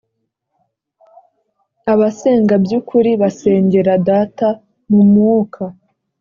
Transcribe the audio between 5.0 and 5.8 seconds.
Mwuka